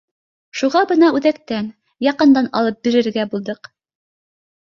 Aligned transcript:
Шуға 0.59 0.79
бына 0.91 1.09
үҙәктән, 1.17 1.67
яҡындан, 2.07 2.49
алып 2.61 2.79
бирергә 2.87 3.27
булдыҡ 3.35 3.73